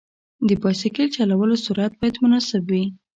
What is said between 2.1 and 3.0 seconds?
مناسب وي.